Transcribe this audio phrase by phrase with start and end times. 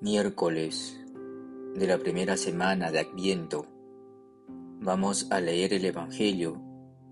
[0.00, 0.96] Miércoles
[1.74, 3.66] de la primera semana de Adviento,
[4.80, 6.62] vamos a leer el Evangelio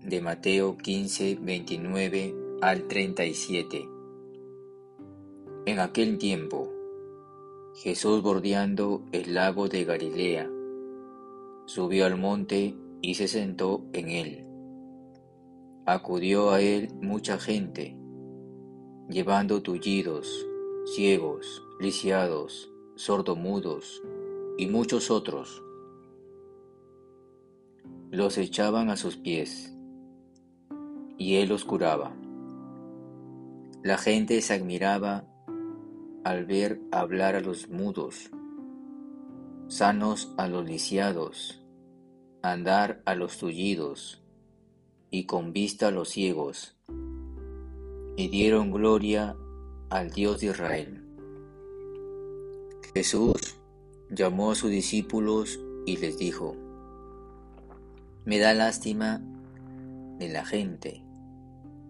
[0.01, 3.89] de Mateo 15, 29 al 37.
[5.65, 6.71] En aquel tiempo,
[7.75, 10.49] Jesús bordeando el lago de Galilea,
[11.65, 14.45] subió al monte y se sentó en él.
[15.85, 17.97] Acudió a él mucha gente,
[19.09, 20.47] llevando tullidos,
[20.85, 24.03] ciegos, lisiados, sordomudos
[24.55, 25.63] y muchos otros.
[28.11, 29.75] Los echaban a sus pies,
[31.17, 32.15] y él los curaba.
[33.83, 35.25] La gente se admiraba
[36.23, 38.29] al ver hablar a los mudos,
[39.67, 41.65] sanos a los lisiados,
[42.43, 44.23] andar a los tullidos,
[45.09, 46.77] y con vista a los ciegos,
[48.17, 49.35] y dieron gloria
[49.89, 51.01] al Dios de Israel.
[52.93, 53.57] Jesús
[54.09, 56.55] llamó a sus discípulos y les dijo,
[58.23, 59.21] Me da lástima
[60.17, 61.03] de la gente,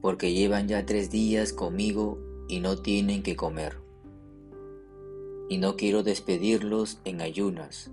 [0.02, 3.78] porque llevan ya tres días conmigo y no tienen que comer.
[5.48, 7.92] Y no quiero despedirlos en ayunas,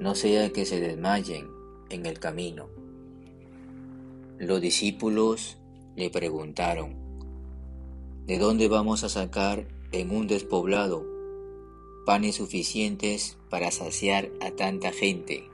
[0.00, 1.48] no sea que se desmayen
[1.90, 2.68] en el camino.
[4.38, 5.58] Los discípulos
[5.96, 7.05] le preguntaron,
[8.26, 11.06] ¿de dónde vamos a sacar en un despoblado
[12.04, 15.48] panes suficientes para saciar a tanta gente?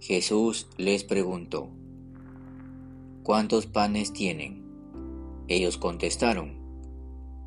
[0.00, 1.68] Jesús les preguntó,
[3.22, 4.64] ¿cuántos panes tienen?
[5.46, 6.56] Ellos contestaron,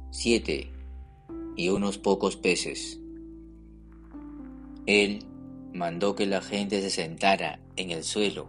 [0.09, 0.71] siete
[1.57, 2.97] y unos pocos peces.
[4.85, 5.25] Él
[5.73, 8.47] mandó que la gente se sentara en el suelo,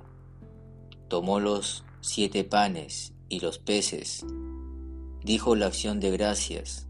[1.08, 4.24] tomó los siete panes y los peces,
[5.24, 6.86] dijo la acción de gracias,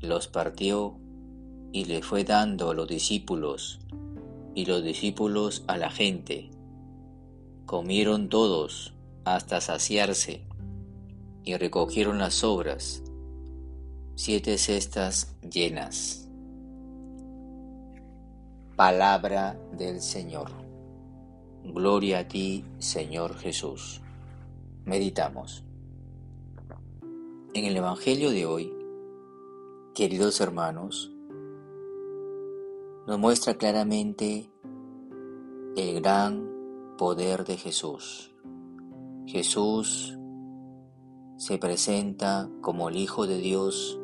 [0.00, 0.96] los partió
[1.72, 3.80] y le fue dando a los discípulos,
[4.54, 6.50] y los discípulos a la gente.
[7.66, 8.94] Comieron todos
[9.24, 10.44] hasta saciarse,
[11.44, 13.02] y recogieron las sobras,
[14.14, 16.28] siete cestas llenas.
[18.76, 20.50] Palabra del Señor.
[21.64, 24.00] Gloria a ti, Señor Jesús.
[24.84, 25.64] Meditamos.
[27.54, 28.76] En el Evangelio de hoy,
[29.94, 31.12] queridos hermanos,
[33.06, 34.50] nos muestra claramente
[35.76, 36.50] el gran
[36.98, 38.34] poder de Jesús.
[39.26, 40.18] Jesús
[41.36, 44.00] se presenta como el Hijo de Dios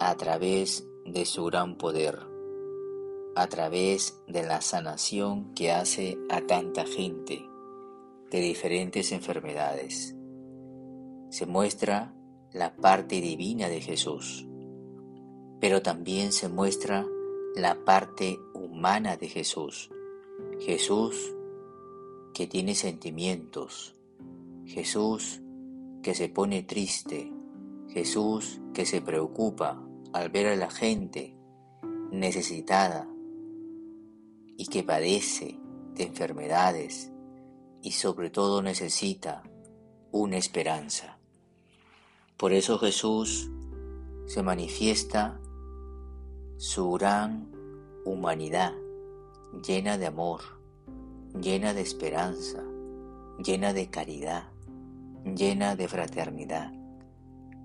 [0.00, 2.18] a través de su gran poder
[3.36, 7.48] a través de la sanación que hace a tanta gente
[8.28, 10.16] de diferentes enfermedades.
[11.30, 12.12] Se muestra
[12.52, 14.46] la parte divina de Jesús,
[15.60, 17.06] pero también se muestra
[17.54, 19.90] la parte humana de Jesús.
[20.60, 21.34] Jesús
[22.34, 23.94] que tiene sentimientos,
[24.66, 25.40] Jesús
[26.02, 27.32] que se pone triste,
[27.88, 31.36] Jesús que se preocupa al ver a la gente
[32.10, 33.08] necesitada,
[34.56, 35.58] y que padece
[35.94, 37.10] de enfermedades
[37.82, 39.42] y sobre todo necesita
[40.12, 41.18] una esperanza.
[42.36, 43.50] Por eso Jesús
[44.26, 45.40] se manifiesta
[46.56, 47.50] su gran
[48.04, 48.72] humanidad
[49.60, 50.40] llena de amor,
[51.38, 52.64] llena de esperanza,
[53.44, 54.48] llena de caridad,
[55.24, 56.72] llena de fraternidad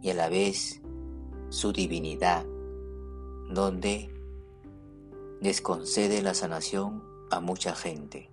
[0.02, 0.82] y a la vez
[1.50, 2.46] su divinidad,
[3.50, 4.14] donde
[5.42, 8.30] les concede la sanación a mucha gente.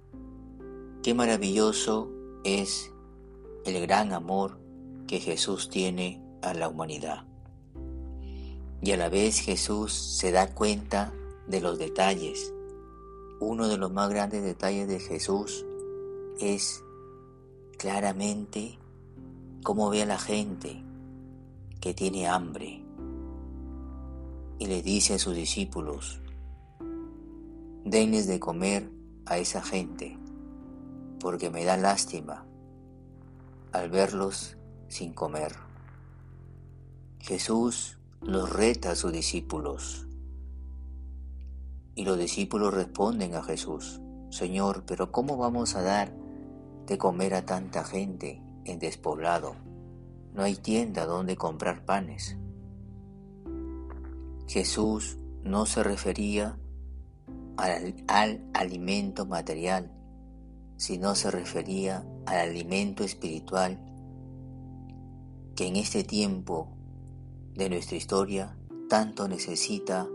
[1.03, 2.11] Qué maravilloso
[2.43, 2.93] es
[3.65, 4.59] el gran amor
[5.06, 7.25] que Jesús tiene a la humanidad.
[8.82, 11.12] Y a la vez Jesús se da cuenta
[11.49, 12.53] de los detalles.
[13.41, 15.65] Uno de los más grandes detalles de Jesús
[16.38, 16.82] es
[17.78, 18.78] claramente
[19.62, 20.82] cómo ve a la gente
[21.81, 22.85] que tiene hambre
[24.58, 26.20] y le dice a sus discípulos,
[27.85, 28.91] denles de comer
[29.26, 30.19] a esa gente,
[31.20, 32.46] porque me da lástima
[33.73, 34.56] al verlos
[34.88, 35.63] sin comer.
[37.25, 40.06] Jesús los reta a sus discípulos
[41.94, 46.15] y los discípulos responden a Jesús, Señor, pero ¿cómo vamos a dar
[46.87, 49.56] de comer a tanta gente en despoblado?
[50.35, 52.37] No hay tienda donde comprar panes.
[54.47, 56.59] Jesús no se refería
[57.56, 59.91] al, alimento material,
[60.77, 63.81] sino se refería al alimento espiritual
[65.56, 66.74] que en este tiempo
[67.55, 68.56] de nuestra historia
[68.89, 70.09] tanto necesita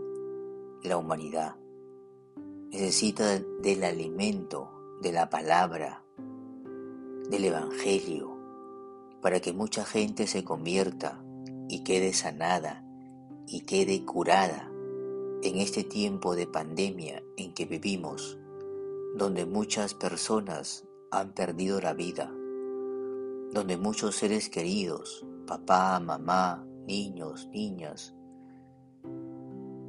[0.82, 1.56] la humanidad.
[2.70, 4.70] Necesita del alimento,
[5.00, 6.04] de la palabra,
[7.30, 8.36] del Evangelio,
[9.22, 11.22] para que mucha gente se convierta
[11.68, 12.84] y quede sanada
[13.46, 14.70] y quede curada
[15.42, 18.38] en este tiempo de pandemia en que vivimos,
[19.16, 22.30] donde muchas personas han perdido la vida,
[23.52, 28.16] donde muchos seres queridos, papá, mamá, niños, niñas,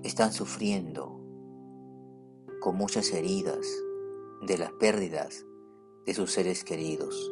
[0.03, 1.19] están sufriendo
[2.59, 3.65] con muchas heridas
[4.43, 5.43] de las pérdidas
[6.05, 7.31] de sus seres queridos,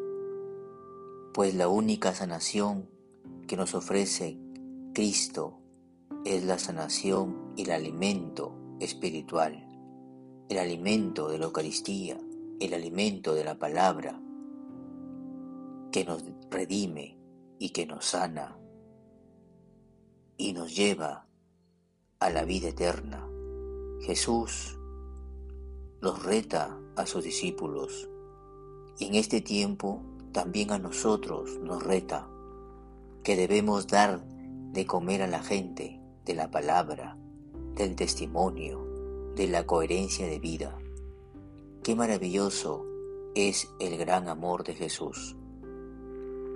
[1.35, 2.89] pues la única sanación
[3.47, 4.39] que nos ofrece
[4.95, 5.59] Cristo
[6.25, 9.67] es la sanación y el alimento espiritual,
[10.49, 12.19] el alimento de la Eucaristía,
[12.59, 14.19] el alimento de la palabra
[15.91, 17.19] que nos redime
[17.59, 18.58] y que nos sana
[20.39, 21.27] y nos lleva
[22.19, 23.29] a la vida eterna.
[24.01, 24.79] Jesús
[25.99, 28.09] los reta a sus discípulos
[28.97, 30.01] y en este tiempo
[30.31, 32.27] también a nosotros nos reta
[33.21, 34.23] que debemos dar
[34.71, 37.17] de comer a la gente de la palabra,
[37.75, 38.87] del testimonio,
[39.35, 40.79] de la coherencia de vida.
[41.83, 42.85] Qué maravilloso
[43.35, 45.35] es el gran amor de Jesús.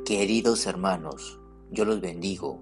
[0.05, 2.61] Queridos hermanos, yo los bendigo